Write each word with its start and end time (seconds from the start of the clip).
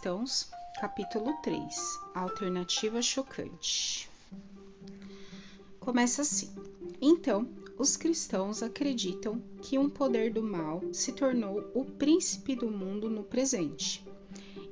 Cristãos, 0.00 0.48
capítulo 0.80 1.34
3 1.42 1.76
Alternativa 2.14 3.02
chocante. 3.02 4.08
Começa 5.78 6.22
assim: 6.22 6.48
Então, 7.02 7.46
os 7.76 7.98
cristãos 7.98 8.62
acreditam 8.62 9.42
que 9.60 9.76
um 9.76 9.90
poder 9.90 10.32
do 10.32 10.42
mal 10.42 10.80
se 10.90 11.12
tornou 11.12 11.70
o 11.74 11.84
príncipe 11.84 12.56
do 12.56 12.70
mundo 12.70 13.10
no 13.10 13.22
presente. 13.22 14.02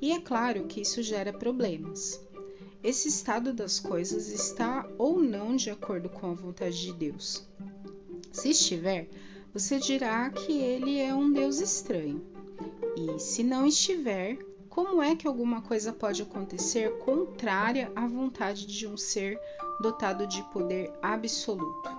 E 0.01 0.12
é 0.12 0.19
claro 0.19 0.64
que 0.64 0.80
isso 0.80 1.03
gera 1.03 1.31
problemas. 1.31 2.19
Esse 2.83 3.09
estado 3.09 3.53
das 3.53 3.79
coisas 3.79 4.31
está 4.31 4.89
ou 4.97 5.21
não 5.21 5.57
de 5.57 5.69
acordo 5.69 6.09
com 6.09 6.31
a 6.31 6.35
vontade 6.35 6.81
de 6.81 6.93
Deus. 6.95 7.47
Se 8.33 8.49
estiver, 8.49 9.11
você 9.53 9.79
dirá 9.79 10.31
que 10.31 10.53
ele 10.53 10.99
é 10.99 11.15
um 11.15 11.31
Deus 11.31 11.61
estranho. 11.61 12.25
E 12.97 13.19
se 13.19 13.45
não 13.45 13.67
estiver, 13.67 14.48
como 14.79 15.03
é 15.03 15.17
que 15.17 15.27
alguma 15.27 15.61
coisa 15.61 15.93
pode 15.93 16.23
acontecer 16.23 16.99
contrária 16.99 17.91
à 17.96 18.07
vontade 18.07 18.64
de 18.64 18.86
um 18.86 18.96
ser 18.96 19.36
dotado 19.81 20.25
de 20.25 20.41
poder 20.53 20.93
absoluto? 21.03 21.91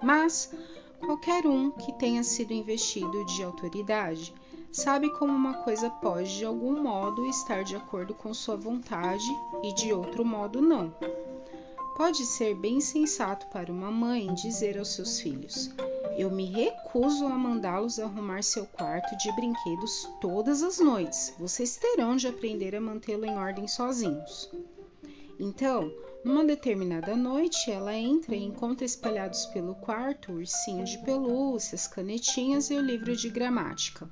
Mas 0.00 0.54
qualquer 1.00 1.44
um 1.48 1.72
que 1.72 1.92
tenha 1.94 2.22
sido 2.22 2.52
investido 2.52 3.26
de 3.26 3.42
autoridade 3.42 4.32
sabe 4.70 5.10
como 5.18 5.32
uma 5.32 5.64
coisa 5.64 5.90
pode 5.90 6.38
de 6.38 6.44
algum 6.44 6.80
modo 6.80 7.26
estar 7.26 7.64
de 7.64 7.74
acordo 7.74 8.14
com 8.14 8.32
sua 8.32 8.56
vontade 8.56 9.26
e 9.64 9.74
de 9.74 9.92
outro 9.92 10.24
modo 10.24 10.62
não. 10.62 10.94
Pode 11.96 12.24
ser 12.24 12.54
bem 12.54 12.80
sensato 12.80 13.48
para 13.48 13.72
uma 13.72 13.90
mãe 13.90 14.32
dizer 14.32 14.78
aos 14.78 14.94
seus 14.94 15.18
filhos: 15.20 15.74
Eu 16.16 16.30
me 16.30 16.44
recuso 16.44 17.26
a 17.26 17.38
mandá-los 17.38 17.98
arrumar 17.98 18.42
seu 18.42 18.66
quarto 18.66 19.16
de 19.16 19.32
brinquedos 19.32 20.08
todas 20.20 20.62
as 20.62 20.78
noites. 20.78 21.34
Vocês 21.38 21.76
terão 21.76 22.16
de 22.16 22.28
aprender 22.28 22.76
a 22.76 22.80
mantê-lo 22.80 23.24
em 23.24 23.36
ordem 23.36 23.66
sozinhos. 23.66 24.50
Então, 25.40 25.90
numa 26.24 26.44
determinada 26.44 27.16
noite, 27.16 27.70
ela 27.70 27.94
entra 27.94 28.36
e 28.36 28.44
encontra 28.44 28.84
espalhados 28.84 29.46
pelo 29.46 29.74
quarto 29.74 30.32
o 30.32 30.36
ursinho 30.36 30.84
de 30.84 30.98
pelúcia, 30.98 31.74
as 31.74 31.88
canetinhas 31.88 32.70
e 32.70 32.74
o 32.74 32.80
livro 32.80 33.16
de 33.16 33.28
gramática. 33.28 34.08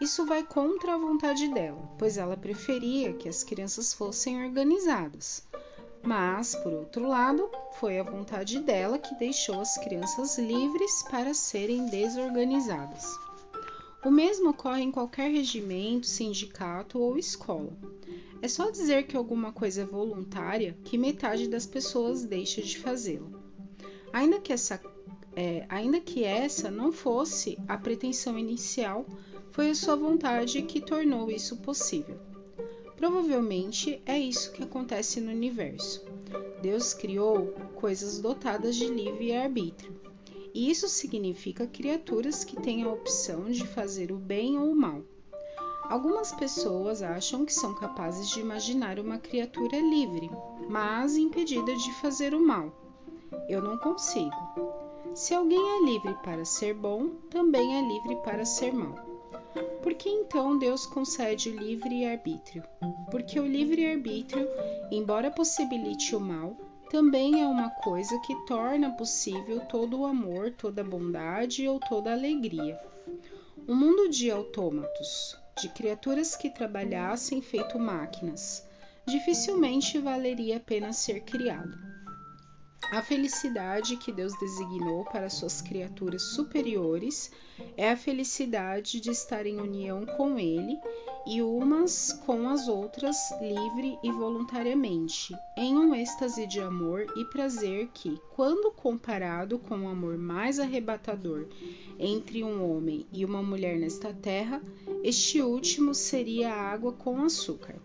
Isso 0.00 0.26
vai 0.26 0.42
contra 0.42 0.94
a 0.94 0.98
vontade 0.98 1.46
dela, 1.54 1.88
pois 1.96 2.16
ela 2.16 2.36
preferia 2.36 3.12
que 3.12 3.28
as 3.28 3.44
crianças 3.44 3.92
fossem 3.94 4.44
organizadas. 4.44 5.46
Mas, 6.04 6.54
por 6.56 6.72
outro 6.72 7.06
lado, 7.06 7.48
foi 7.78 7.98
a 7.98 8.02
vontade 8.02 8.58
dela 8.58 8.98
que 8.98 9.14
deixou 9.14 9.60
as 9.60 9.78
crianças 9.78 10.36
livres 10.36 11.02
para 11.04 11.32
serem 11.32 11.86
desorganizadas. 11.86 13.06
O 14.04 14.10
mesmo 14.10 14.50
ocorre 14.50 14.82
em 14.82 14.90
qualquer 14.90 15.30
regimento, 15.30 16.08
sindicato 16.08 16.98
ou 16.98 17.16
escola. 17.16 17.72
É 18.42 18.48
só 18.48 18.68
dizer 18.70 19.06
que 19.06 19.16
alguma 19.16 19.52
coisa 19.52 19.82
é 19.82 19.84
voluntária 19.84 20.76
que 20.84 20.98
metade 20.98 21.48
das 21.48 21.66
pessoas 21.66 22.24
deixa 22.24 22.60
de 22.60 22.78
fazê-la. 22.78 23.30
Ainda 24.12 24.40
que 24.40 24.52
essa 24.52 24.80
é, 25.36 25.64
ainda 25.68 26.00
que 26.00 26.24
essa 26.24 26.70
não 26.70 26.92
fosse 26.92 27.56
a 27.68 27.78
pretensão 27.78 28.36
inicial, 28.36 29.06
foi 29.52 29.70
a 29.70 29.74
sua 29.74 29.96
vontade 29.96 30.60
que 30.62 30.80
tornou 30.80 31.30
isso 31.30 31.58
possível. 31.58 32.18
Provavelmente 33.02 34.00
é 34.06 34.16
isso 34.16 34.52
que 34.52 34.62
acontece 34.62 35.20
no 35.20 35.32
universo. 35.32 36.06
Deus 36.62 36.94
criou 36.94 37.48
coisas 37.74 38.20
dotadas 38.20 38.76
de 38.76 38.86
livre 38.86 39.34
arbítrio, 39.34 40.00
e 40.54 40.70
isso 40.70 40.88
significa 40.88 41.66
criaturas 41.66 42.44
que 42.44 42.54
têm 42.54 42.84
a 42.84 42.88
opção 42.88 43.50
de 43.50 43.66
fazer 43.66 44.12
o 44.12 44.16
bem 44.16 44.56
ou 44.56 44.70
o 44.70 44.76
mal. 44.76 45.02
Algumas 45.82 46.30
pessoas 46.30 47.02
acham 47.02 47.44
que 47.44 47.52
são 47.52 47.74
capazes 47.74 48.30
de 48.30 48.38
imaginar 48.38 49.00
uma 49.00 49.18
criatura 49.18 49.80
livre, 49.80 50.30
mas 50.68 51.16
impedida 51.16 51.74
de 51.74 51.92
fazer 51.94 52.32
o 52.32 52.40
mal. 52.40 52.72
Eu 53.48 53.60
não 53.60 53.78
consigo. 53.78 54.30
Se 55.12 55.34
alguém 55.34 55.58
é 55.58 55.84
livre 55.84 56.14
para 56.22 56.44
ser 56.44 56.72
bom, 56.72 57.08
também 57.28 57.78
é 57.78 57.82
livre 57.82 58.14
para 58.22 58.44
ser 58.44 58.72
mal. 58.72 59.11
Por 59.82 59.94
que 59.94 60.08
então 60.08 60.58
Deus 60.58 60.86
concede 60.86 61.50
o 61.50 61.56
livre 61.56 62.06
arbítrio? 62.06 62.62
Porque 63.10 63.38
o 63.38 63.46
livre 63.46 63.86
arbítrio, 63.86 64.48
embora 64.90 65.30
possibilite 65.30 66.16
o 66.16 66.20
mal, 66.20 66.56
também 66.90 67.42
é 67.42 67.46
uma 67.46 67.70
coisa 67.70 68.18
que 68.20 68.34
torna 68.46 68.90
possível 68.90 69.60
todo 69.60 70.00
o 70.00 70.06
amor, 70.06 70.52
toda 70.52 70.82
a 70.82 70.84
bondade 70.84 71.66
ou 71.66 71.80
toda 71.80 72.10
a 72.10 72.14
alegria. 72.14 72.78
Um 73.66 73.74
mundo 73.74 74.08
de 74.08 74.30
autômatos, 74.30 75.38
de 75.58 75.68
criaturas 75.68 76.36
que 76.36 76.50
trabalhassem 76.50 77.40
feito 77.40 77.78
máquinas, 77.78 78.66
dificilmente 79.06 79.98
valeria 79.98 80.56
a 80.56 80.60
pena 80.60 80.92
ser 80.92 81.20
criado. 81.20 81.76
A 82.92 83.00
felicidade 83.00 83.96
que 83.96 84.12
Deus 84.12 84.38
designou 84.38 85.02
para 85.06 85.30
suas 85.30 85.62
criaturas 85.62 86.20
superiores 86.34 87.32
é 87.74 87.90
a 87.90 87.96
felicidade 87.96 89.00
de 89.00 89.10
estar 89.10 89.46
em 89.46 89.58
união 89.58 90.04
com 90.04 90.38
Ele 90.38 90.78
e 91.26 91.40
umas 91.40 92.12
com 92.26 92.46
as 92.50 92.68
outras 92.68 93.16
livre 93.40 93.98
e 94.04 94.12
voluntariamente, 94.12 95.34
em 95.56 95.74
um 95.74 95.94
êxtase 95.94 96.46
de 96.46 96.60
amor 96.60 97.06
e 97.16 97.24
prazer 97.24 97.88
que, 97.94 98.20
quando 98.36 98.70
comparado 98.70 99.58
com 99.58 99.86
o 99.86 99.88
amor 99.88 100.18
mais 100.18 100.60
arrebatador 100.60 101.46
entre 101.98 102.44
um 102.44 102.70
homem 102.70 103.06
e 103.10 103.24
uma 103.24 103.42
mulher 103.42 103.78
nesta 103.78 104.12
terra, 104.12 104.60
este 105.02 105.40
último 105.40 105.94
seria 105.94 106.52
água 106.52 106.92
com 106.92 107.24
açúcar. 107.24 107.76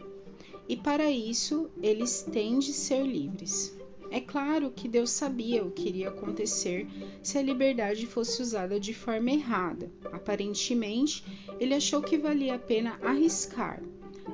E 0.67 0.75
para 0.75 1.09
isso 1.09 1.69
eles 1.81 2.23
têm 2.23 2.59
de 2.59 2.73
ser 2.73 3.03
livres. 3.03 3.76
É 4.09 4.21
claro 4.21 4.71
que 4.71 4.87
Deus 4.87 5.11
sabia 5.11 5.63
o 5.63 5.71
que 5.71 5.89
iria 5.89 6.09
acontecer 6.09 6.87
se 7.21 7.37
a 7.37 7.41
liberdade 7.41 8.05
fosse 8.07 8.41
usada 8.41 8.79
de 8.79 8.93
forma 8.93 9.31
errada. 9.31 9.91
Aparentemente, 10.11 11.23
ele 11.59 11.73
achou 11.73 12.01
que 12.01 12.17
valia 12.17 12.55
a 12.55 12.59
pena 12.59 12.97
arriscar. 13.03 13.81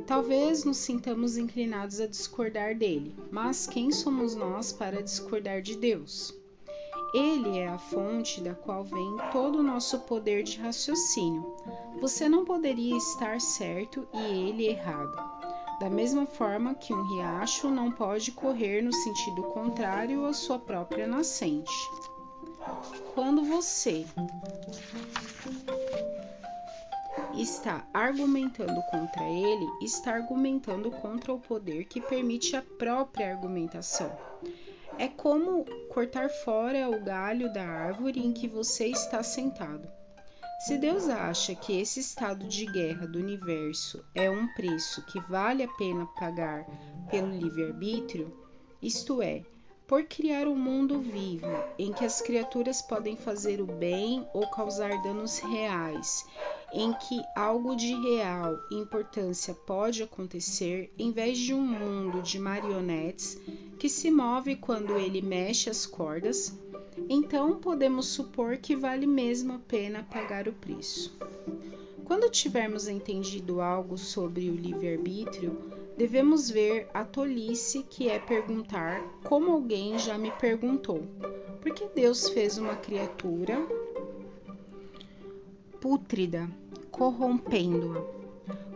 Talvez 0.06 0.64
nos 0.64 0.78
sintamos 0.78 1.38
inclinados 1.38 2.00
a 2.00 2.08
discordar 2.08 2.76
dele, 2.78 3.16
mas 3.32 3.68
quem 3.68 3.92
somos 3.92 4.36
nós 4.36 4.72
para 4.72 5.02
discordar 5.02 5.62
de 5.62 5.78
Deus? 5.78 6.34
Ele 7.14 7.60
é 7.60 7.68
a 7.68 7.78
fonte 7.78 8.42
da 8.42 8.56
qual 8.56 8.84
vem 8.84 9.18
todo 9.32 9.60
o 9.60 9.64
nosso 9.64 10.00
poder 10.00 10.44
de 10.44 10.58
raciocínio. 10.58 11.56
Você 12.02 12.28
não 12.28 12.44
poderia 12.44 12.98
estar 12.98 13.40
certo 13.40 14.08
e 14.14 14.50
ele 14.50 14.66
errado 14.66 15.33
da 15.80 15.90
mesma 15.90 16.26
forma 16.26 16.76
que 16.76 16.94
um 16.94 17.04
riacho 17.04 17.70
não 17.70 17.92
pode 17.92 18.32
correr 18.32 18.82
no 18.82 18.94
sentido 18.94 19.44
contrário 19.44 20.26
à 20.26 20.34
sua 20.34 20.60
própria 20.60 21.08
nascente. 21.08 21.72
Quando 23.14 23.44
você 23.44 24.06
está 27.36 27.86
argumentando 27.94 28.82
contra 28.90 29.24
ele, 29.24 29.68
está 29.82 30.14
argumentando 30.14 30.90
contra 30.92 31.34
o 31.34 31.40
poder 31.40 31.86
que 31.86 32.00
permite 32.00 32.56
a 32.56 32.62
própria 32.62 33.32
argumentação. 33.32 34.12
É 34.98 35.08
como 35.08 35.66
cortar 35.90 36.30
fora 36.30 36.90
o 36.90 37.04
galho 37.04 37.52
da 37.52 37.66
árvore 37.66 38.26
em 38.26 38.32
que 38.32 38.48
você 38.48 38.88
está 38.88 39.24
sentado. 39.24 40.03
Se 40.66 40.78
Deus 40.78 41.09
acha 41.09 41.53
que 41.53 41.78
esse 41.78 42.00
estado 42.00 42.47
de 42.47 42.66
guerra 42.66 43.06
do 43.06 43.19
universo 43.19 44.01
é 44.16 44.29
um 44.29 44.47
preço 44.47 45.01
que 45.01 45.19
vale 45.19 45.62
a 45.62 45.68
pena 45.68 46.06
pagar 46.18 46.66
pelo 47.12 47.38
livre-arbítrio, 47.38 48.34
isto 48.81 49.22
é, 49.22 49.44
por 49.85 50.06
criar 50.06 50.47
um 50.47 50.56
mundo 50.56 51.01
vivo 51.01 51.51
em 51.78 51.91
que 51.91 52.06
as 52.06 52.22
criaturas 52.22 52.81
podem 52.81 53.18
fazer 53.18 53.59
o 53.59 53.66
bem 53.66 54.25
ou 54.34 54.50
causar 54.51 55.01
danos 55.01 55.38
reais, 55.40 56.25
em 56.74 56.92
que 56.94 57.22
algo 57.36 57.76
de 57.76 57.94
real 57.94 58.60
importância 58.72 59.54
pode 59.54 60.02
acontecer, 60.02 60.92
em 60.98 61.12
vez 61.12 61.38
de 61.38 61.54
um 61.54 61.62
mundo 61.62 62.22
de 62.24 62.40
marionetes 62.40 63.38
que 63.78 63.88
se 63.88 64.10
move 64.10 64.56
quando 64.56 64.98
ele 64.98 65.22
mexe 65.22 65.70
as 65.70 65.86
cordas, 65.86 66.58
então 67.08 67.60
podemos 67.60 68.08
supor 68.08 68.58
que 68.58 68.75
vale 68.75 69.06
mesmo 69.06 69.54
a 69.54 69.60
pena 69.60 70.08
pagar 70.10 70.48
o 70.48 70.54
preço. 70.54 71.16
Quando 72.04 72.30
tivermos 72.30 72.88
entendido 72.88 73.62
algo 73.62 73.98
sobre 73.98 74.50
o 74.50 74.56
livre-arbítrio, 74.56 75.58
devemos 75.96 76.50
ver 76.50 76.88
a 76.94 77.06
tolice 77.06 77.84
que 77.84 78.10
é 78.10 78.18
perguntar, 78.18 79.02
como 79.24 79.52
alguém 79.52 79.98
já 80.00 80.18
me 80.18 80.31
perguntou, 80.31 81.04
por 81.62 81.74
que 81.74 81.88
Deus 81.88 82.30
fez 82.30 82.58
uma 82.58 82.76
criatura 82.76 83.66
pútrida, 85.80 86.50
corrompendo-a? 86.94 88.24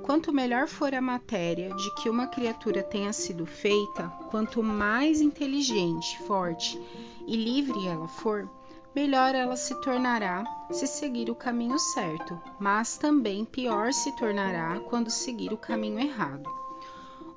Quanto 0.01 0.33
melhor 0.33 0.67
for 0.67 0.93
a 0.93 1.01
matéria 1.01 1.69
de 1.73 1.95
que 1.95 2.09
uma 2.09 2.27
criatura 2.27 2.81
tenha 2.81 3.13
sido 3.13 3.45
feita, 3.45 4.07
quanto 4.29 4.63
mais 4.63 5.21
inteligente, 5.21 6.17
forte 6.23 6.81
e 7.27 7.35
livre 7.35 7.87
ela 7.87 8.07
for, 8.07 8.49
melhor 8.95 9.35
ela 9.35 9.55
se 9.55 9.75
tornará 9.81 10.43
se 10.71 10.87
seguir 10.87 11.29
o 11.29 11.35
caminho 11.35 11.77
certo, 11.77 12.41
mas 12.59 12.97
também 12.97 13.45
pior 13.45 13.93
se 13.93 14.11
tornará 14.15 14.79
quando 14.89 15.09
seguir 15.09 15.53
o 15.53 15.57
caminho 15.57 15.99
errado. 15.99 16.49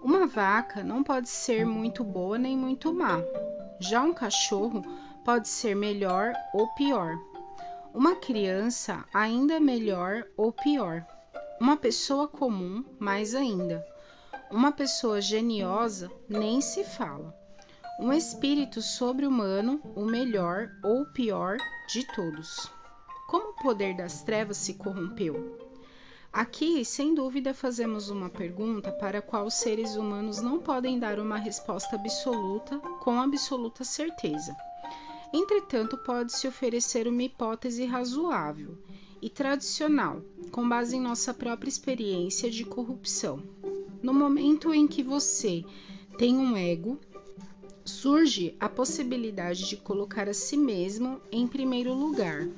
Uma 0.02 0.26
vaca 0.26 0.82
não 0.82 1.02
pode 1.02 1.28
ser 1.28 1.66
muito 1.66 2.02
boa 2.02 2.38
nem 2.38 2.56
muito 2.56 2.94
má. 2.94 3.20
Já 3.78 4.00
um 4.00 4.14
cachorro 4.14 4.82
pode 5.24 5.48
ser 5.48 5.76
melhor 5.76 6.32
ou 6.54 6.68
pior. 6.68 7.18
Uma 7.92 8.14
criança 8.14 9.04
ainda 9.12 9.58
melhor 9.58 10.24
ou 10.36 10.52
pior. 10.52 11.04
Uma 11.60 11.76
pessoa 11.76 12.28
comum, 12.28 12.84
mais 13.00 13.34
ainda. 13.34 13.84
Uma 14.48 14.70
pessoa 14.70 15.20
geniosa, 15.20 16.08
nem 16.28 16.60
se 16.60 16.84
fala. 16.84 17.34
Um 17.98 18.12
espírito 18.12 18.80
sobre-humano, 18.80 19.80
o 19.96 20.04
melhor 20.04 20.70
ou 20.84 21.04
pior 21.06 21.58
de 21.88 22.06
todos. 22.14 22.70
Como 23.28 23.50
o 23.50 23.56
poder 23.56 23.96
das 23.96 24.22
trevas 24.22 24.56
se 24.56 24.74
corrompeu? 24.74 25.58
Aqui, 26.32 26.84
sem 26.84 27.12
dúvida, 27.12 27.52
fazemos 27.52 28.08
uma 28.08 28.30
pergunta 28.30 28.92
para 28.92 29.18
a 29.18 29.22
qual 29.22 29.50
seres 29.50 29.96
humanos 29.96 30.40
não 30.40 30.60
podem 30.60 30.96
dar 30.96 31.18
uma 31.18 31.36
resposta 31.36 31.96
absoluta 31.96 32.78
com 33.00 33.20
absoluta 33.20 33.82
certeza. 33.82 34.56
Entretanto, 35.32 35.96
pode-se 35.96 36.48
oferecer 36.48 37.06
uma 37.06 37.22
hipótese 37.22 37.84
razoável 37.84 38.76
e 39.22 39.30
tradicional, 39.30 40.22
com 40.50 40.68
base 40.68 40.96
em 40.96 41.00
nossa 41.00 41.32
própria 41.32 41.68
experiência 41.68 42.50
de 42.50 42.64
corrupção. 42.64 43.42
No 44.02 44.12
momento 44.12 44.74
em 44.74 44.88
que 44.88 45.02
você 45.02 45.64
tem 46.18 46.36
um 46.36 46.56
ego, 46.56 46.98
surge 47.84 48.56
a 48.58 48.68
possibilidade 48.68 49.68
de 49.68 49.76
colocar 49.76 50.28
a 50.28 50.34
si 50.34 50.56
mesmo 50.56 51.20
em 51.30 51.46
primeiro 51.46 51.94
lugar, 51.94 52.48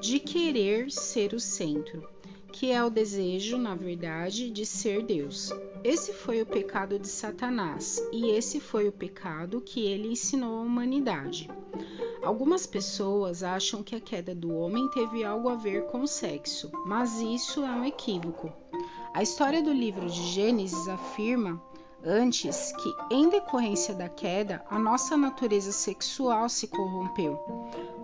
de 0.00 0.18
querer 0.18 0.90
ser 0.90 1.34
o 1.34 1.40
centro 1.40 2.16
que 2.58 2.72
é 2.72 2.82
o 2.82 2.88
desejo, 2.88 3.58
na 3.58 3.74
verdade, 3.74 4.48
de 4.48 4.64
ser 4.64 5.02
Deus. 5.02 5.50
Esse 5.84 6.14
foi 6.14 6.40
o 6.40 6.46
pecado 6.46 6.98
de 6.98 7.06
Satanás 7.06 8.02
e 8.10 8.30
esse 8.30 8.60
foi 8.60 8.88
o 8.88 8.92
pecado 8.92 9.60
que 9.60 9.84
ele 9.84 10.08
ensinou 10.08 10.56
à 10.56 10.62
humanidade. 10.62 11.50
Algumas 12.26 12.66
pessoas 12.66 13.44
acham 13.44 13.84
que 13.84 13.94
a 13.94 14.00
queda 14.00 14.34
do 14.34 14.52
homem 14.52 14.90
teve 14.90 15.22
algo 15.22 15.48
a 15.48 15.54
ver 15.54 15.86
com 15.86 16.00
o 16.00 16.08
sexo, 16.08 16.72
mas 16.84 17.20
isso 17.20 17.64
é 17.64 17.70
um 17.70 17.84
equívoco. 17.84 18.52
A 19.14 19.22
história 19.22 19.62
do 19.62 19.72
livro 19.72 20.10
de 20.10 20.24
Gênesis 20.32 20.88
afirma 20.88 21.62
antes 22.04 22.72
que, 22.72 23.14
em 23.14 23.28
decorrência 23.28 23.94
da 23.94 24.08
queda, 24.08 24.64
a 24.68 24.76
nossa 24.76 25.16
natureza 25.16 25.70
sexual 25.70 26.48
se 26.48 26.66
corrompeu, 26.66 27.38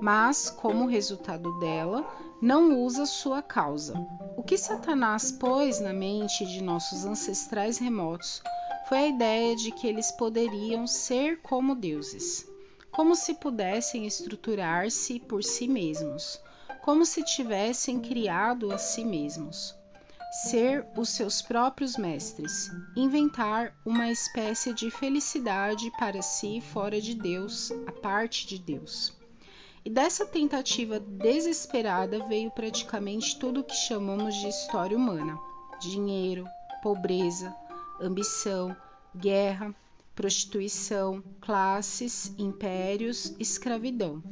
mas, 0.00 0.48
como 0.48 0.86
resultado 0.86 1.58
dela, 1.58 2.06
não 2.40 2.78
usa 2.78 3.04
sua 3.06 3.42
causa. 3.42 3.94
O 4.36 4.42
que 4.44 4.56
Satanás 4.56 5.32
pôs 5.32 5.80
na 5.80 5.92
mente 5.92 6.46
de 6.46 6.62
nossos 6.62 7.04
ancestrais 7.04 7.76
remotos 7.76 8.40
foi 8.88 8.98
a 8.98 9.08
ideia 9.08 9.56
de 9.56 9.72
que 9.72 9.88
eles 9.88 10.12
poderiam 10.12 10.86
ser 10.86 11.42
como 11.42 11.74
deuses, 11.74 12.51
como 12.92 13.16
se 13.16 13.34
pudessem 13.34 14.06
estruturar-se 14.06 15.18
por 15.18 15.42
si 15.42 15.66
mesmos, 15.66 16.38
como 16.82 17.06
se 17.06 17.24
tivessem 17.24 17.98
criado 17.98 18.70
a 18.70 18.76
si 18.76 19.02
mesmos, 19.02 19.74
ser 20.44 20.86
os 20.96 21.08
seus 21.08 21.40
próprios 21.40 21.96
mestres, 21.96 22.70
inventar 22.94 23.74
uma 23.84 24.10
espécie 24.10 24.74
de 24.74 24.90
felicidade 24.90 25.90
para 25.98 26.20
si 26.20 26.60
fora 26.60 27.00
de 27.00 27.14
Deus, 27.14 27.70
a 27.86 27.92
parte 27.92 28.46
de 28.46 28.58
Deus. 28.58 29.16
E 29.84 29.90
dessa 29.90 30.26
tentativa 30.26 31.00
desesperada 31.00 32.26
veio 32.28 32.50
praticamente 32.50 33.38
tudo 33.38 33.60
o 33.60 33.64
que 33.64 33.74
chamamos 33.74 34.34
de 34.36 34.48
história 34.48 34.96
humana: 34.96 35.38
dinheiro, 35.80 36.46
pobreza, 36.82 37.54
ambição, 38.00 38.76
guerra, 39.16 39.74
prostituição, 40.22 41.20
classes, 41.40 42.32
impérios, 42.38 43.34
escravidão. 43.40 44.22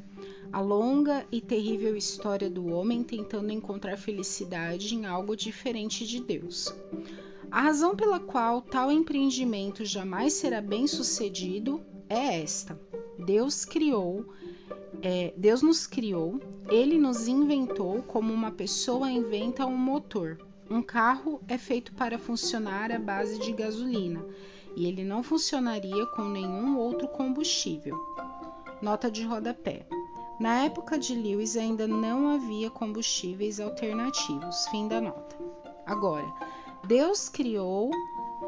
A 0.52 0.60
longa 0.60 1.26
e 1.32 1.40
terrível 1.40 1.96
história 1.96 2.48
do 2.48 2.68
homem 2.68 3.02
tentando 3.02 3.50
encontrar 3.50 3.96
felicidade 3.96 4.94
em 4.94 5.04
algo 5.04 5.34
diferente 5.34 6.06
de 6.06 6.20
Deus. 6.20 6.72
A 7.50 7.62
razão 7.62 7.96
pela 7.96 8.20
qual 8.20 8.62
tal 8.62 8.92
empreendimento 8.92 9.84
jamais 9.84 10.34
será 10.34 10.60
bem 10.60 10.86
sucedido 10.86 11.80
é 12.08 12.40
esta: 12.40 12.80
Deus 13.18 13.64
criou 13.64 14.32
é, 15.02 15.34
Deus 15.36 15.60
nos 15.60 15.88
criou, 15.88 16.40
ele 16.68 16.98
nos 16.98 17.26
inventou 17.26 18.00
como 18.02 18.32
uma 18.32 18.52
pessoa 18.52 19.10
inventa 19.10 19.66
um 19.66 19.76
motor. 19.76 20.38
Um 20.70 20.82
carro 20.82 21.40
é 21.48 21.58
feito 21.58 21.92
para 21.94 22.16
funcionar 22.16 22.92
à 22.92 22.98
base 22.98 23.40
de 23.40 23.50
gasolina 23.52 24.24
e 24.76 24.86
ele 24.86 25.04
não 25.04 25.22
funcionaria 25.22 26.06
com 26.06 26.22
nenhum 26.24 26.78
outro 26.78 27.08
combustível. 27.08 27.96
Nota 28.80 29.10
de 29.10 29.24
rodapé. 29.24 29.86
Na 30.40 30.64
época 30.64 30.98
de 30.98 31.14
Lewis 31.14 31.56
ainda 31.56 31.86
não 31.86 32.28
havia 32.28 32.70
combustíveis 32.70 33.60
alternativos. 33.60 34.66
Fim 34.68 34.88
da 34.88 35.00
nota. 35.00 35.36
Agora, 35.84 36.26
Deus 36.86 37.28
criou, 37.28 37.90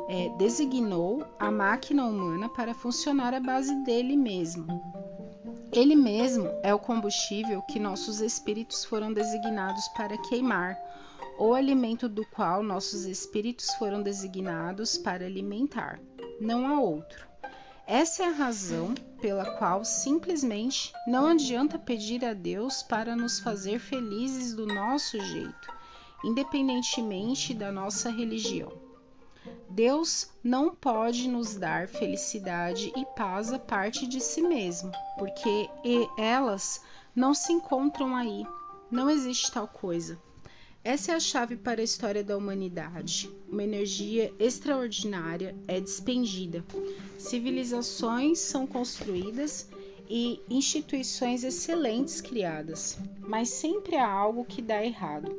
é, 0.08 0.30
designou 0.38 1.22
a 1.38 1.50
máquina 1.50 2.06
humana 2.06 2.48
para 2.48 2.72
funcionar 2.72 3.34
à 3.34 3.40
base 3.40 3.74
dele 3.84 4.16
mesmo. 4.16 4.66
Ele 5.70 5.96
mesmo 5.96 6.48
é 6.62 6.74
o 6.74 6.78
combustível 6.78 7.62
que 7.62 7.78
nossos 7.78 8.20
espíritos 8.20 8.84
foram 8.84 9.12
designados 9.12 9.88
para 9.88 10.18
queimar, 10.18 10.78
ou 11.38 11.54
alimento 11.54 12.08
do 12.08 12.26
qual 12.26 12.62
nossos 12.62 13.04
espíritos 13.04 13.74
foram 13.74 14.02
designados 14.02 14.96
para 14.96 15.24
alimentar. 15.24 16.00
Não 16.42 16.66
há 16.66 16.80
outro. 16.80 17.24
Essa 17.86 18.24
é 18.24 18.26
a 18.26 18.32
razão 18.32 18.94
pela 19.20 19.56
qual 19.58 19.84
simplesmente 19.84 20.92
não 21.06 21.28
adianta 21.28 21.78
pedir 21.78 22.24
a 22.24 22.34
Deus 22.34 22.82
para 22.82 23.14
nos 23.14 23.38
fazer 23.38 23.78
felizes 23.78 24.52
do 24.52 24.66
nosso 24.66 25.20
jeito, 25.20 25.72
independentemente 26.24 27.54
da 27.54 27.70
nossa 27.70 28.10
religião. 28.10 28.72
Deus 29.70 30.30
não 30.42 30.74
pode 30.74 31.28
nos 31.28 31.54
dar 31.54 31.86
felicidade 31.86 32.92
e 32.96 33.06
paz 33.14 33.52
a 33.52 33.58
parte 33.60 34.04
de 34.04 34.20
si 34.20 34.42
mesmo, 34.42 34.90
porque 35.16 35.70
elas 36.18 36.82
não 37.14 37.32
se 37.32 37.52
encontram 37.52 38.16
aí. 38.16 38.44
Não 38.90 39.08
existe 39.08 39.52
tal 39.52 39.68
coisa. 39.68 40.20
Essa 40.84 41.12
é 41.12 41.14
a 41.14 41.20
chave 41.20 41.56
para 41.56 41.80
a 41.80 41.84
história 41.84 42.24
da 42.24 42.36
humanidade. 42.36 43.30
Uma 43.48 43.62
energia 43.62 44.34
extraordinária 44.36 45.54
é 45.68 45.80
despendida. 45.80 46.64
Civilizações 47.16 48.40
são 48.40 48.66
construídas 48.66 49.68
e 50.10 50.40
instituições 50.50 51.44
excelentes 51.44 52.20
criadas, 52.20 52.98
mas 53.20 53.48
sempre 53.48 53.94
há 53.94 54.10
algo 54.10 54.44
que 54.44 54.60
dá 54.60 54.84
errado. 54.84 55.32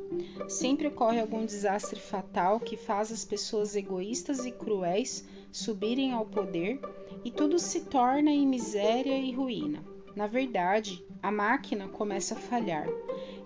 Sempre 0.48 0.86
ocorre 0.86 1.20
algum 1.20 1.44
desastre 1.44 2.00
fatal 2.00 2.58
que 2.58 2.78
faz 2.78 3.12
as 3.12 3.22
pessoas 3.22 3.76
egoístas 3.76 4.46
e 4.46 4.50
cruéis 4.50 5.26
subirem 5.52 6.14
ao 6.14 6.24
poder 6.24 6.80
e 7.22 7.30
tudo 7.30 7.58
se 7.58 7.82
torna 7.82 8.30
em 8.30 8.46
miséria 8.46 9.18
e 9.18 9.30
ruína. 9.30 9.84
Na 10.16 10.26
verdade, 10.26 11.04
a 11.22 11.30
máquina 11.30 11.86
começa 11.88 12.34
a 12.34 12.38
falhar. 12.38 12.88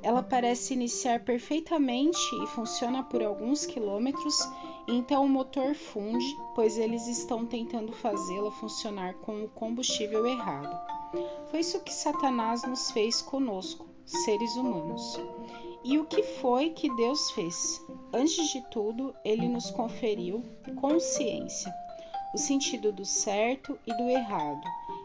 Ela 0.02 0.22
parece 0.22 0.74
iniciar 0.74 1.24
perfeitamente 1.24 2.18
e 2.42 2.46
funciona 2.48 3.02
por 3.02 3.22
alguns 3.22 3.66
quilômetros, 3.66 4.36
então 4.86 5.24
o 5.24 5.28
motor 5.28 5.74
funde, 5.74 6.36
pois 6.54 6.78
eles 6.78 7.06
estão 7.08 7.44
tentando 7.44 7.92
fazê-la 7.92 8.50
funcionar 8.52 9.14
com 9.14 9.44
o 9.44 9.48
combustível 9.48 10.26
errado. 10.26 10.78
Foi 11.50 11.60
isso 11.60 11.80
que 11.80 11.92
Satanás 11.92 12.62
nos 12.62 12.90
fez 12.90 13.20
conosco, 13.20 13.86
seres 14.04 14.54
humanos. 14.56 15.18
E 15.84 15.98
o 15.98 16.04
que 16.04 16.22
foi 16.22 16.70
que 16.70 16.94
Deus 16.96 17.30
fez? 17.30 17.80
Antes 18.12 18.50
de 18.50 18.60
tudo, 18.70 19.14
ele 19.24 19.48
nos 19.48 19.70
conferiu 19.70 20.42
consciência, 20.80 21.72
o 22.34 22.38
sentido 22.38 22.92
do 22.92 23.04
certo 23.04 23.78
e 23.86 23.96
do 23.96 24.04
errado. 24.04 24.62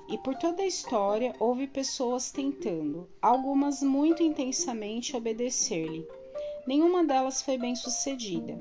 E 0.07 0.17
por 0.17 0.35
toda 0.35 0.61
a 0.61 0.67
história 0.67 1.33
houve 1.39 1.67
pessoas 1.67 2.31
tentando, 2.31 3.09
algumas 3.21 3.81
muito 3.81 4.21
intensamente, 4.21 5.15
obedecer-lhe. 5.15 6.07
Nenhuma 6.67 7.03
delas 7.03 7.41
foi 7.41 7.57
bem 7.57 7.75
sucedida. 7.75 8.57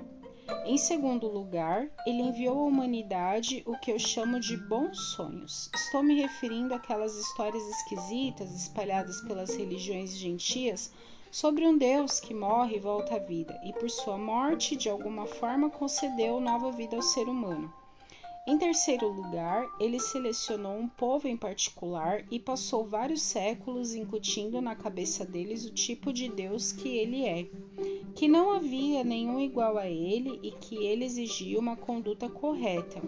Em 0.64 0.76
segundo 0.76 1.28
lugar, 1.28 1.88
ele 2.06 2.22
enviou 2.22 2.58
à 2.58 2.64
humanidade 2.64 3.62
o 3.66 3.78
que 3.78 3.90
eu 3.90 3.98
chamo 3.98 4.38
de 4.38 4.56
bons 4.56 4.98
sonhos. 5.14 5.70
Estou 5.74 6.02
me 6.02 6.20
referindo 6.20 6.74
àquelas 6.74 7.16
histórias 7.16 7.62
esquisitas 7.68 8.54
espalhadas 8.54 9.20
pelas 9.22 9.54
religiões 9.56 10.16
gentias 10.16 10.92
sobre 11.30 11.66
um 11.66 11.78
Deus 11.78 12.20
que 12.20 12.34
morre 12.34 12.76
e 12.76 12.80
volta 12.80 13.16
à 13.16 13.18
vida, 13.18 13.58
e 13.64 13.72
por 13.72 13.88
sua 13.88 14.18
morte, 14.18 14.76
de 14.76 14.88
alguma 14.90 15.26
forma, 15.26 15.70
concedeu 15.70 16.38
nova 16.38 16.70
vida 16.70 16.96
ao 16.96 17.02
ser 17.02 17.28
humano. 17.28 17.72
Em 18.44 18.58
terceiro 18.58 19.06
lugar, 19.06 19.64
ele 19.78 20.00
selecionou 20.00 20.76
um 20.76 20.88
povo 20.88 21.28
em 21.28 21.36
particular 21.36 22.24
e 22.28 22.40
passou 22.40 22.84
vários 22.84 23.22
séculos 23.22 23.94
incutindo 23.94 24.60
na 24.60 24.74
cabeça 24.74 25.24
deles 25.24 25.64
o 25.64 25.72
tipo 25.72 26.12
de 26.12 26.28
Deus 26.28 26.72
que 26.72 26.88
ele 26.88 27.24
é, 27.24 27.46
que 28.16 28.26
não 28.26 28.50
havia 28.50 29.04
nenhum 29.04 29.38
igual 29.38 29.78
a 29.78 29.88
ele 29.88 30.40
e 30.42 30.50
que 30.50 30.74
ele 30.74 31.04
exigia 31.04 31.56
uma 31.56 31.76
conduta 31.76 32.28
correta. 32.28 33.00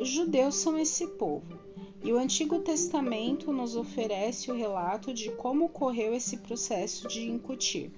Os 0.00 0.08
judeus 0.08 0.56
são 0.56 0.76
esse 0.76 1.06
povo, 1.06 1.56
e 2.02 2.12
o 2.12 2.18
Antigo 2.18 2.58
Testamento 2.58 3.52
nos 3.52 3.76
oferece 3.76 4.50
o 4.50 4.54
relato 4.54 5.14
de 5.14 5.30
como 5.30 5.66
ocorreu 5.66 6.12
esse 6.12 6.38
processo 6.38 7.06
de 7.06 7.30
incutir. 7.30 7.92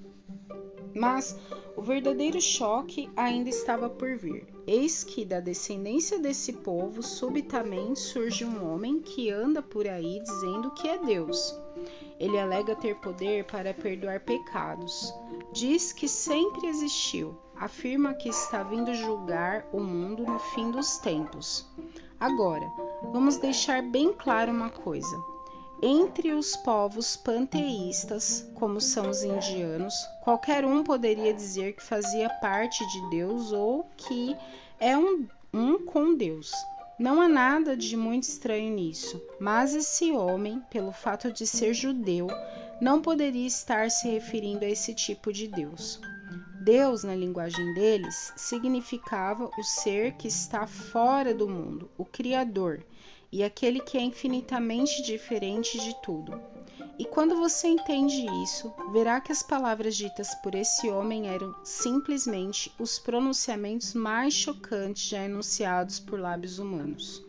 Mas 0.95 1.35
o 1.79 1.81
verdadeiro 1.81 2.41
choque 2.41 3.09
ainda 3.15 3.49
estava 3.49 3.89
por 3.89 4.17
vir. 4.17 4.45
Eis 4.67 5.05
que 5.05 5.25
da 5.25 5.39
descendência 5.39 6.19
desse 6.19 6.53
povo 6.53 7.05
subitamente 7.05 8.01
surge 8.01 8.45
um 8.45 8.69
homem 8.69 9.01
que 9.01 9.31
anda 9.31 9.63
por 9.63 9.87
aí 9.87 10.21
dizendo 10.21 10.73
que 10.73 10.89
é 10.89 10.99
Deus. 10.99 11.57
Ele 12.19 12.37
alega 12.37 12.75
ter 12.75 12.97
poder 12.97 13.45
para 13.45 13.73
perdoar 13.73 14.19
pecados. 14.19 15.15
Diz 15.53 15.93
que 15.93 16.09
sempre 16.09 16.67
existiu. 16.67 17.39
Afirma 17.55 18.13
que 18.13 18.29
está 18.29 18.65
vindo 18.65 18.93
julgar 18.93 19.65
o 19.73 19.79
mundo 19.79 20.25
no 20.25 20.41
fim 20.41 20.73
dos 20.73 20.99
tempos. 20.99 21.65
Agora, 22.19 22.69
vamos 23.13 23.37
deixar 23.37 23.83
bem 23.83 24.13
claro 24.13 24.51
uma 24.51 24.69
coisa. 24.69 25.17
Entre 25.81 26.33
os 26.33 26.57
povos 26.57 27.17
panteístas, 27.17 28.45
como 28.55 28.81
são 28.81 29.09
os 29.09 29.23
indianos, 29.23 29.95
qualquer 30.25 30.65
um 30.65 30.83
poderia 30.83 31.33
dizer 31.33 31.75
que 31.75 31.83
fazia 31.83 32.29
parte 32.29 32.85
de 32.89 33.11
Deus 33.11 33.53
ou 33.53 33.89
que 33.97 34.37
é 34.81 34.99
um, 34.99 35.29
um 35.55 35.85
com 35.85 36.17
Deus. 36.17 36.51
Não 36.99 37.21
há 37.21 37.29
nada 37.29 37.77
de 37.77 37.97
muito 37.97 38.25
estranho 38.25 38.75
nisso, 38.75 39.23
mas 39.39 39.73
esse 39.73 40.11
homem, 40.11 40.61
pelo 40.69 40.91
fato 40.91 41.31
de 41.31 41.47
ser 41.47 41.73
judeu, 41.73 42.27
não 42.81 43.01
poderia 43.01 43.47
estar 43.47 43.89
se 43.89 44.09
referindo 44.09 44.65
a 44.65 44.69
esse 44.69 44.93
tipo 44.93 45.33
de 45.33 45.47
Deus. 45.47 46.01
Deus, 46.61 47.05
na 47.05 47.15
linguagem 47.15 47.73
deles, 47.75 48.33
significava 48.37 49.49
o 49.57 49.63
ser 49.63 50.15
que 50.15 50.27
está 50.27 50.67
fora 50.67 51.33
do 51.33 51.49
mundo, 51.49 51.89
o 51.97 52.05
Criador, 52.05 52.85
e 53.31 53.45
aquele 53.45 53.81
que 53.81 53.99
é 53.99 54.01
infinitamente 54.01 55.03
diferente 55.03 55.79
de 55.79 55.95
tudo. 56.03 56.41
E 56.99 57.05
quando 57.05 57.37
você 57.37 57.69
entende 57.69 58.27
isso, 58.43 58.73
verá 58.93 59.21
que 59.21 59.31
as 59.31 59.43
palavras 59.43 59.97
ditas 59.97 60.35
por 60.37 60.55
esse 60.55 60.89
homem 60.89 61.29
eram 61.29 61.55
simplesmente 61.63 62.73
os 62.79 62.99
pronunciamentos 62.99 63.95
mais 63.95 64.35
chocantes 64.35 65.09
já 65.09 65.25
enunciados 65.25 66.01
por 66.01 66.19
lábios 66.19 66.59
humanos. 66.59 67.25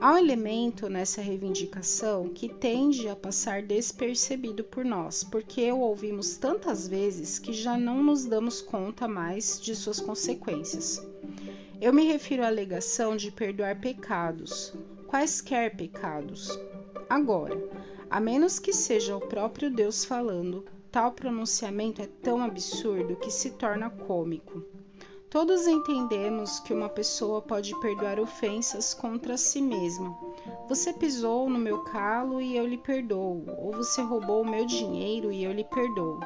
Há 0.00 0.12
um 0.12 0.16
elemento 0.16 0.88
nessa 0.88 1.20
reivindicação 1.20 2.28
que 2.28 2.48
tende 2.48 3.08
a 3.08 3.16
passar 3.16 3.62
despercebido 3.62 4.62
por 4.62 4.84
nós, 4.84 5.24
porque 5.24 5.72
o 5.72 5.80
ouvimos 5.80 6.36
tantas 6.36 6.86
vezes 6.86 7.38
que 7.38 7.52
já 7.52 7.76
não 7.76 8.02
nos 8.02 8.24
damos 8.24 8.62
conta 8.62 9.08
mais 9.08 9.60
de 9.60 9.74
suas 9.74 9.98
consequências. 9.98 11.04
Eu 11.80 11.92
me 11.92 12.06
refiro 12.06 12.44
à 12.44 12.46
alegação 12.46 13.16
de 13.16 13.32
perdoar 13.32 13.80
pecados, 13.80 14.72
quaisquer 15.08 15.74
pecados. 15.74 16.50
Agora, 17.08 17.58
a 18.10 18.20
menos 18.20 18.58
que 18.58 18.74
seja 18.74 19.16
o 19.16 19.20
próprio 19.20 19.70
Deus 19.74 20.04
falando, 20.04 20.66
tal 20.92 21.12
pronunciamento 21.12 22.02
é 22.02 22.06
tão 22.06 22.42
absurdo 22.42 23.16
que 23.16 23.30
se 23.30 23.52
torna 23.52 23.88
cômico. 23.88 24.62
Todos 25.30 25.66
entendemos 25.66 26.60
que 26.60 26.74
uma 26.74 26.90
pessoa 26.90 27.40
pode 27.40 27.78
perdoar 27.80 28.20
ofensas 28.20 28.92
contra 28.92 29.38
si 29.38 29.62
mesma. 29.62 30.14
Você 30.68 30.92
pisou 30.92 31.48
no 31.48 31.58
meu 31.58 31.84
calo 31.84 32.40
e 32.40 32.54
eu 32.54 32.66
lhe 32.66 32.78
perdoo, 32.78 33.44
ou 33.58 33.72
você 33.72 34.02
roubou 34.02 34.42
o 34.42 34.50
meu 34.50 34.66
dinheiro 34.66 35.32
e 35.32 35.42
eu 35.42 35.52
lhe 35.52 35.64
perdoo. 35.64 36.20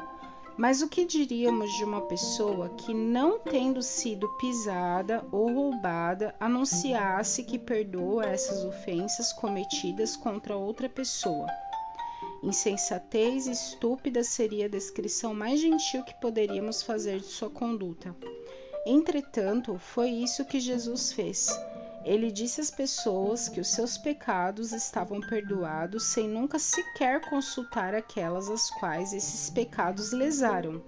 Mas 0.55 0.81
o 0.81 0.87
que 0.87 1.03
diríamos 1.03 1.71
de 1.73 1.83
uma 1.83 2.01
pessoa 2.01 2.69
que, 2.69 2.93
não 2.93 3.39
tendo 3.39 3.81
sido 3.81 4.29
pisada 4.37 5.25
ou 5.31 5.51
roubada, 5.51 6.35
anunciasse 6.39 7.43
que 7.43 7.57
perdoa 7.57 8.25
essas 8.25 8.63
ofensas 8.63 9.33
cometidas 9.33 10.15
contra 10.15 10.55
outra 10.55 10.87
pessoa? 10.87 11.47
Insensatez 12.43 13.47
estúpida 13.47 14.23
seria 14.23 14.65
a 14.65 14.69
descrição 14.69 15.33
mais 15.33 15.59
gentil 15.59 16.03
que 16.03 16.13
poderíamos 16.21 16.83
fazer 16.83 17.19
de 17.19 17.27
sua 17.27 17.49
conduta. 17.49 18.15
Entretanto, 18.85 19.79
foi 19.79 20.09
isso 20.09 20.45
que 20.45 20.59
Jesus 20.59 21.13
fez. 21.13 21.47
Ele 22.05 22.31
disse 22.31 22.59
às 22.59 22.69
pessoas 22.69 23.47
que 23.47 23.61
os 23.61 23.69
seus 23.69 23.97
pecados 23.97 24.73
estavam 24.73 25.21
perdoados 25.21 26.03
sem 26.03 26.27
nunca 26.27 26.59
sequer 26.59 27.21
consultar 27.29 27.95
aquelas 27.95 28.49
às 28.49 28.69
quais 28.69 29.13
esses 29.13 29.49
pecados 29.49 30.11
lesaram. 30.11 30.81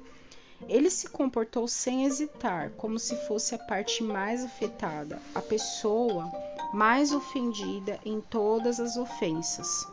Ele 0.67 0.89
se 0.89 1.07
comportou 1.07 1.67
sem 1.67 2.05
hesitar, 2.05 2.71
como 2.71 2.99
se 2.99 3.15
fosse 3.27 3.55
a 3.55 3.59
parte 3.59 4.03
mais 4.03 4.43
afetada, 4.43 5.21
a 5.33 5.41
pessoa 5.41 6.31
mais 6.73 7.13
ofendida 7.13 7.99
em 8.05 8.19
todas 8.19 8.79
as 8.79 8.97
ofensas. 8.97 9.87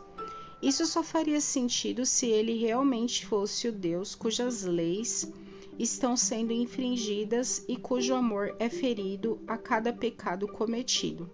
Isso 0.61 0.85
só 0.85 1.03
faria 1.03 1.41
sentido 1.41 2.05
se 2.05 2.25
ele 2.27 2.57
realmente 2.57 3.25
fosse 3.25 3.67
o 3.67 3.71
Deus 3.71 4.15
cujas 4.15 4.63
leis 4.63 5.29
estão 5.77 6.15
sendo 6.15 6.53
infringidas 6.53 7.63
e 7.67 7.75
cujo 7.75 8.13
amor 8.13 8.55
é 8.59 8.69
ferido 8.69 9.39
a 9.47 9.57
cada 9.57 9.91
pecado 9.91 10.47
cometido. 10.47 11.29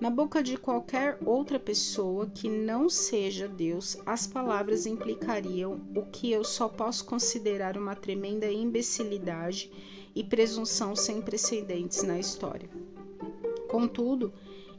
Na 0.00 0.10
boca 0.10 0.42
de 0.42 0.56
qualquer 0.56 1.16
outra 1.24 1.60
pessoa 1.60 2.26
que 2.26 2.48
não 2.48 2.88
seja 2.88 3.46
Deus, 3.46 3.96
as 4.04 4.26
palavras 4.26 4.84
implicariam 4.84 5.80
o 5.94 6.02
que 6.06 6.32
eu 6.32 6.42
só 6.42 6.68
posso 6.68 7.04
considerar 7.04 7.76
uma 7.76 7.94
tremenda 7.94 8.50
imbecilidade 8.50 9.70
e 10.14 10.24
presunção 10.24 10.96
sem 10.96 11.22
precedentes 11.22 12.02
na 12.02 12.18
história. 12.18 12.68
Contudo, 13.68 14.32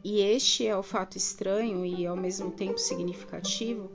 e 0.03 0.19
este 0.19 0.67
é 0.67 0.75
o 0.75 0.83
fato 0.83 1.17
estranho 1.17 1.85
e 1.85 2.05
ao 2.05 2.17
mesmo 2.17 2.51
tempo 2.51 2.77
significativo, 2.77 3.89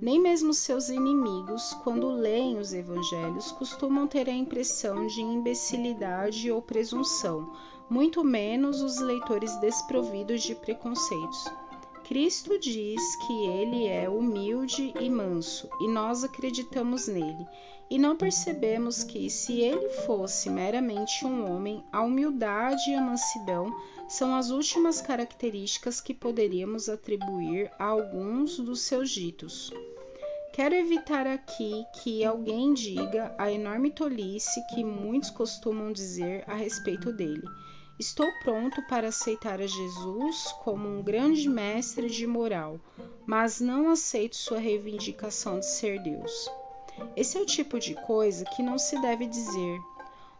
nem 0.00 0.20
mesmo 0.20 0.54
seus 0.54 0.88
inimigos, 0.88 1.74
quando 1.82 2.08
leem 2.08 2.58
os 2.58 2.72
evangelhos, 2.72 3.50
costumam 3.52 4.06
ter 4.06 4.28
a 4.28 4.32
impressão 4.32 5.06
de 5.06 5.20
imbecilidade 5.20 6.50
ou 6.50 6.62
presunção, 6.62 7.52
muito 7.90 8.22
menos 8.22 8.80
os 8.80 9.00
leitores 9.00 9.56
desprovidos 9.56 10.42
de 10.42 10.54
preconceitos. 10.54 11.46
Cristo 12.04 12.58
diz 12.58 13.16
que 13.26 13.46
ele 13.46 13.86
é 13.86 14.08
humilde 14.08 14.94
e 15.00 15.10
manso, 15.10 15.68
e 15.80 15.88
nós 15.88 16.22
acreditamos 16.22 17.08
nele, 17.08 17.46
e 17.90 17.98
não 17.98 18.16
percebemos 18.16 19.02
que, 19.02 19.30
se 19.30 19.60
ele 19.60 19.88
fosse 20.06 20.50
meramente 20.50 21.24
um 21.24 21.50
homem, 21.50 21.82
a 21.92 22.02
humildade 22.02 22.90
e 22.90 22.94
a 22.94 23.00
mansidão 23.00 23.74
são 24.08 24.34
as 24.34 24.50
últimas 24.50 25.00
características 25.00 26.00
que 26.00 26.14
poderíamos 26.14 26.88
atribuir 26.88 27.70
a 27.78 27.84
alguns 27.84 28.58
dos 28.58 28.82
seus 28.82 29.10
ditos. 29.10 29.72
Quero 30.52 30.74
evitar 30.74 31.26
aqui 31.26 31.84
que 32.02 32.24
alguém 32.24 32.74
diga 32.74 33.34
a 33.38 33.50
enorme 33.52 33.90
tolice 33.90 34.60
que 34.74 34.82
muitos 34.82 35.30
costumam 35.30 35.92
dizer 35.92 36.42
a 36.46 36.54
respeito 36.54 37.12
dele. 37.12 37.44
Estou 37.98 38.26
pronto 38.40 38.80
para 38.88 39.08
aceitar 39.08 39.60
a 39.60 39.66
Jesus 39.66 40.52
como 40.64 40.88
um 40.88 41.02
grande 41.02 41.48
mestre 41.48 42.08
de 42.08 42.26
moral, 42.26 42.80
mas 43.26 43.60
não 43.60 43.90
aceito 43.90 44.36
sua 44.36 44.58
reivindicação 44.58 45.60
de 45.60 45.66
ser 45.66 46.02
Deus. 46.02 46.50
Esse 47.16 47.36
é 47.36 47.40
o 47.40 47.46
tipo 47.46 47.78
de 47.78 47.94
coisa 47.94 48.44
que 48.44 48.62
não 48.62 48.78
se 48.78 49.00
deve 49.00 49.26
dizer, 49.26 49.78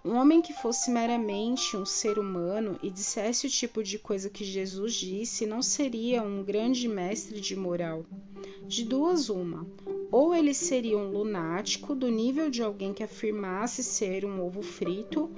um 0.05 0.17
homem 0.17 0.41
que 0.41 0.53
fosse 0.53 0.91
meramente 0.91 1.77
um 1.77 1.85
ser 1.85 2.19
humano 2.19 2.79
e 2.83 2.89
dissesse 2.89 3.47
o 3.47 3.51
tipo 3.51 3.83
de 3.83 3.99
coisa 3.99 4.31
que 4.31 4.45
Jesus 4.45 4.95
disse 4.95 5.45
não 5.45 5.61
seria 5.61 6.23
um 6.23 6.43
grande 6.43 6.87
mestre 6.87 7.41
de 7.41 7.57
moral. 7.57 8.07
De 8.67 8.85
duas, 8.85 9.29
uma. 9.29 9.67
Ou 10.11 10.35
ele 10.35 10.55
seria 10.55 10.97
um 10.97 11.11
lunático 11.11 11.95
do 11.97 12.09
nível 12.09 12.49
de 12.49 12.63
alguém 12.63 12.95
que 12.95 13.03
afirmasse 13.03 13.83
ser 13.83 14.25
um 14.25 14.41
ovo 14.41 14.63
frito, 14.63 15.29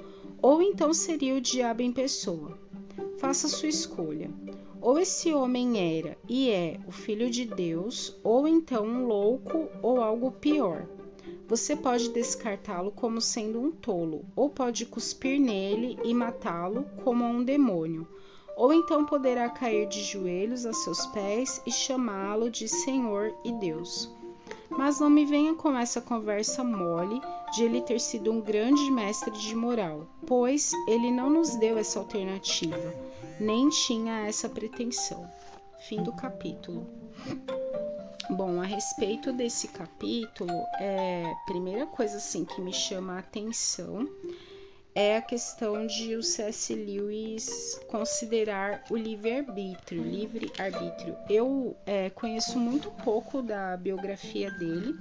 ou 0.43 0.61
então 0.63 0.93
seria 0.93 1.35
o 1.35 1.41
diabo 1.41 1.81
em 1.83 1.91
pessoa. 1.91 2.57
Faça 3.19 3.49
sua 3.49 3.69
escolha. 3.69 4.31
Ou 4.81 4.99
esse 4.99 5.33
homem 5.33 5.99
era 5.99 6.17
e 6.29 6.51
é 6.51 6.79
o 6.87 6.93
filho 6.93 7.31
de 7.31 7.45
Deus, 7.45 8.17
ou 8.23 8.47
então 8.47 8.85
um 8.85 9.07
louco 9.07 9.69
ou 9.83 10.01
algo 10.01 10.31
pior. 10.31 10.87
Você 11.49 11.75
pode 11.75 12.11
descartá-lo 12.11 12.93
como 12.93 13.21
sendo 13.21 13.61
um 13.61 13.71
tolo, 13.71 14.25
ou 14.37 14.49
pode 14.49 14.87
cuspir 14.87 15.41
nele 15.41 15.99
e 16.05 16.15
matá-lo 16.15 16.87
como 17.03 17.25
um 17.25 17.43
demônio, 17.43 18.07
ou 18.57 18.73
então 18.73 19.05
poderá 19.05 19.49
cair 19.49 19.89
de 19.89 20.03
joelhos 20.03 20.67
a 20.67 20.73
seus 20.73 21.07
pés 21.07 21.61
e 21.67 21.73
chamá-lo 21.73 22.51
de 22.51 22.69
Senhor 22.69 23.35
e 23.45 23.53
Deus. 23.53 24.09
Mas 24.69 25.01
não 25.01 25.11
me 25.11 25.25
venha 25.25 25.55
com 25.55 25.77
essa 25.77 26.01
conversa 26.01 26.63
mole 26.63 27.21
de 27.53 27.65
ele 27.65 27.81
ter 27.81 28.01
sido 28.01 28.31
um 28.31 28.41
grande 28.41 28.91
mestre 28.91 29.31
de 29.33 29.55
moral, 29.57 30.07
pois 30.27 30.73
ele 30.87 31.11
não 31.11 31.29
nos 31.29 31.57
deu 31.57 31.77
essa 31.77 31.99
alternativa, 31.99 32.95
nem 33.41 33.69
tinha 33.69 34.27
essa 34.27 34.49
pretensão. 34.49 35.29
Fim 35.89 36.03
do 36.03 36.13
capítulo. 36.13 36.87
Bom, 38.31 38.61
a 38.61 38.65
respeito 38.65 39.33
desse 39.33 39.67
capítulo, 39.69 40.53
é, 40.79 41.35
primeira 41.47 41.85
coisa 41.85 42.19
assim 42.19 42.45
que 42.45 42.61
me 42.61 42.73
chama 42.73 43.15
a 43.15 43.19
atenção 43.19 44.09
é 44.95 45.17
a 45.17 45.23
questão 45.23 45.87
de 45.87 46.15
o 46.15 46.23
C.S. 46.23 46.75
Lewis 46.75 47.81
considerar 47.89 48.85
o 48.91 48.97
livre-arbítrio, 48.97 50.03
livre-arbítrio. 50.03 51.17
Eu 51.29 51.77
é, 51.87 52.11
conheço 52.11 52.59
muito 52.59 52.91
pouco 53.05 53.43
da 53.43 53.77
biografia 53.77 54.51
dele, 54.51 54.97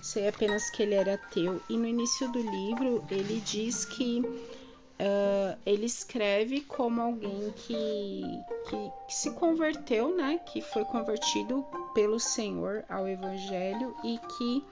sei 0.00 0.28
apenas 0.28 0.70
que 0.70 0.82
ele 0.82 0.94
era 0.94 1.14
ateu, 1.14 1.60
e 1.68 1.76
no 1.76 1.86
início 1.86 2.30
do 2.32 2.40
livro 2.40 3.04
ele 3.10 3.40
diz 3.40 3.84
que 3.84 4.22
uh, 5.00 5.58
ele 5.64 5.86
escreve 5.86 6.60
como 6.60 7.00
alguém 7.00 7.52
que, 7.56 8.22
que, 8.68 8.92
que 9.08 9.14
se 9.14 9.30
converteu, 9.32 10.14
né, 10.14 10.40
que 10.44 10.60
foi 10.60 10.84
convertido 10.84 11.64
pelo 11.94 12.20
Senhor 12.20 12.84
ao 12.88 13.08
Evangelho 13.08 13.94
e 14.04 14.18
que 14.18 14.64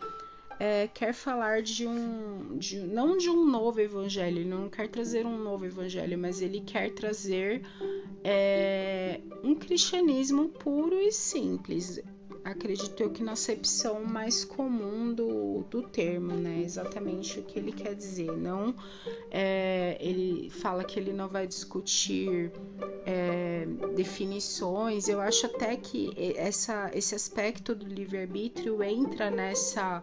é, 0.61 0.89
quer 0.89 1.15
falar 1.15 1.63
de 1.63 1.87
um, 1.87 2.59
de, 2.59 2.81
não 2.81 3.17
de 3.17 3.31
um 3.31 3.45
novo 3.45 3.81
evangelho, 3.81 4.39
ele 4.39 4.49
não 4.49 4.69
quer 4.69 4.89
trazer 4.89 5.25
um 5.25 5.39
novo 5.39 5.65
evangelho, 5.65 6.19
mas 6.19 6.43
ele 6.43 6.61
quer 6.61 6.91
trazer 6.91 7.63
é, 8.25 9.21
um 9.45 9.55
cristianismo 9.55 10.49
puro 10.49 10.99
e 10.99 11.13
simples. 11.13 12.01
Acredito 12.49 13.03
eu 13.03 13.11
que 13.11 13.23
na 13.23 13.33
acepção 13.33 14.03
mais 14.03 14.43
comum 14.43 15.13
do, 15.13 15.65
do 15.65 15.83
termo, 15.83 16.33
né? 16.33 16.63
Exatamente 16.63 17.41
o 17.41 17.43
que 17.43 17.59
ele 17.59 17.73
quer 17.73 17.95
dizer. 17.95 18.33
Não, 18.33 18.75
é, 19.31 19.99
ele 20.01 20.49
fala 20.49 20.83
que 20.83 20.99
ele 20.99 21.13
não 21.13 21.29
vai 21.29 21.47
discutir 21.47 22.51
é, 23.05 23.67
definições. 23.95 25.09
Eu 25.09 25.21
acho 25.21 25.45
até 25.45 25.77
que 25.77 26.11
essa, 26.39 26.91
esse 26.95 27.15
aspecto 27.15 27.75
do 27.75 27.87
livre-arbítrio 27.87 28.83
entra 28.83 29.31
nessa 29.31 30.03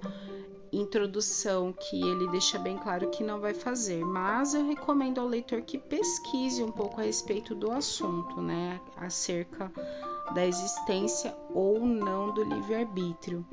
introdução 0.72 1.74
que 1.74 2.00
ele 2.00 2.30
deixa 2.30 2.60
bem 2.60 2.78
claro 2.78 3.10
que 3.10 3.24
não 3.24 3.40
vai 3.40 3.56
fazer, 3.56 4.06
mas 4.06 4.54
eu 4.54 4.68
recomendo 4.68 5.20
ao 5.20 5.28
leitor 5.28 5.64
que 5.64 5.80
pesquise 5.80 6.62
um 6.62 6.72
pouco 6.72 7.00
a 7.00 7.04
respeito 7.06 7.56
do 7.56 7.72
assunto, 7.72 8.42
né, 8.42 8.80
acerca 8.98 9.72
da 10.34 10.46
existência 10.46 11.36
ou 11.54 11.80
não 11.80 12.34
do 12.34 12.44
livre-arbítrio. 12.44 13.46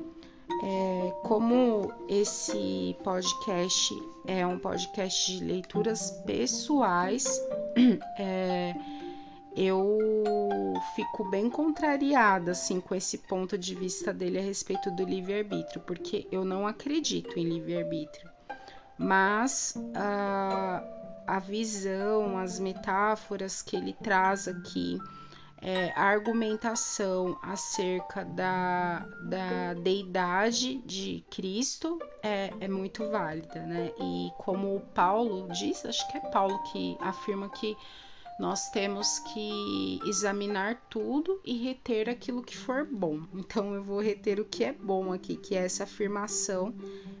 É, 0.61 1.13
como 1.23 1.91
esse 2.07 2.95
podcast 3.03 3.93
é 4.25 4.45
um 4.45 4.57
podcast 4.57 5.37
de 5.37 5.43
leituras 5.43 6.11
pessoais, 6.25 7.41
é, 8.17 8.73
eu 9.55 10.73
fico 10.95 11.29
bem 11.29 11.49
contrariada 11.49 12.51
assim 12.51 12.81
com 12.81 12.95
esse 12.95 13.19
ponto 13.19 13.57
de 13.57 13.75
vista 13.75 14.13
dele 14.13 14.39
a 14.39 14.41
respeito 14.41 14.89
do 14.91 15.03
livre-arbítrio, 15.03 15.81
porque 15.81 16.27
eu 16.31 16.43
não 16.43 16.65
acredito 16.65 17.37
em 17.37 17.43
livre-arbítrio. 17.43 18.29
Mas 18.97 19.75
a, 19.95 20.83
a 21.27 21.39
visão, 21.39 22.37
as 22.37 22.59
metáforas 22.59 23.61
que 23.61 23.75
ele 23.75 23.93
traz 23.93 24.47
aqui, 24.47 24.99
é, 25.63 25.93
a 25.95 26.03
argumentação 26.03 27.39
acerca 27.41 28.25
da, 28.25 28.99
da 29.23 29.73
deidade 29.75 30.79
de 30.79 31.23
Cristo 31.31 31.99
é, 32.21 32.51
é 32.59 32.67
muito 32.67 33.09
válida, 33.09 33.61
né? 33.61 33.93
E 33.97 34.29
como 34.39 34.81
Paulo 34.93 35.47
diz, 35.53 35.85
acho 35.85 36.05
que 36.11 36.17
é 36.17 36.19
Paulo 36.19 36.61
que 36.63 36.97
afirma 36.99 37.47
que 37.47 37.77
nós 38.37 38.69
temos 38.71 39.19
que 39.19 40.01
examinar 40.05 40.85
tudo 40.89 41.39
e 41.45 41.57
reter 41.57 42.09
aquilo 42.09 42.43
que 42.43 42.57
for 42.57 42.85
bom. 42.85 43.21
Então 43.33 43.73
eu 43.73 43.83
vou 43.83 44.01
reter 44.01 44.41
o 44.41 44.45
que 44.45 44.65
é 44.65 44.73
bom 44.73 45.13
aqui, 45.13 45.37
que 45.37 45.55
é 45.55 45.63
essa 45.63 45.85
afirmação 45.85 46.73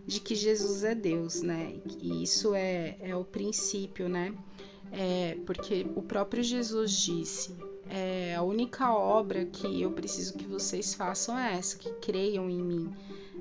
de 0.05 0.19
que 0.19 0.35
Jesus 0.35 0.83
é 0.83 0.93
Deus, 0.93 1.41
né? 1.41 1.75
E 2.01 2.23
isso 2.23 2.53
é, 2.53 2.97
é 2.99 3.15
o 3.15 3.23
princípio, 3.23 4.09
né? 4.09 4.35
É, 4.91 5.37
porque 5.45 5.87
o 5.95 6.01
próprio 6.01 6.43
Jesus 6.43 6.91
disse: 6.91 7.55
é, 7.89 8.35
a 8.35 8.41
única 8.41 8.93
obra 8.93 9.45
que 9.45 9.81
eu 9.81 9.91
preciso 9.91 10.33
que 10.33 10.45
vocês 10.45 10.93
façam 10.93 11.37
é 11.37 11.57
essa, 11.57 11.77
que 11.77 11.91
creiam 11.93 12.49
em 12.49 12.61
mim. 12.61 12.95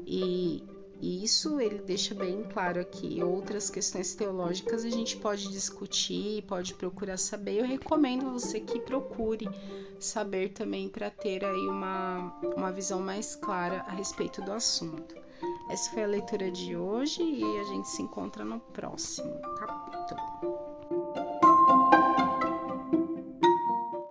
E, 0.07 0.64
e 1.01 1.25
isso 1.25 1.61
ele 1.61 1.79
deixa 1.81 2.14
bem 2.14 2.43
claro 2.45 2.81
aqui. 2.81 3.23
Outras 3.23 3.71
questões 3.71 4.14
teológicas 4.14 4.85
a 4.85 4.90
gente 4.90 5.17
pode 5.17 5.49
discutir, 5.49 6.43
pode 6.43 6.75
procurar 6.75 7.17
saber. 7.17 7.61
Eu 7.61 7.67
recomendo 7.67 8.33
você 8.33 8.61
que 8.61 8.81
procure 8.81 9.49
saber 9.99 10.51
também 10.51 10.88
para 10.88 11.11
ter 11.11 11.45
aí 11.45 11.69
uma, 11.69 12.38
uma 12.57 12.73
visão 12.73 13.01
mais 13.01 13.35
clara 13.35 13.85
a 13.87 13.93
respeito 13.93 14.43
do 14.43 14.53
assunto. 14.53 15.14
Essa 15.69 15.90
foi 15.90 16.05
a 16.05 16.07
leitura 16.07 16.51
de 16.51 16.77
hoje 16.77 17.23
e 17.23 17.43
a 17.59 17.64
gente 17.64 17.88
se 17.88 18.03
encontra 18.03 18.45
no 18.45 18.61
próximo 18.61 19.40
capítulo. 19.59 19.82